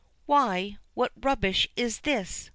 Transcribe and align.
"Why 0.25 0.77
what 0.95 1.11
rubbish 1.21 1.67
is 1.75 1.99
this?" 1.99 2.49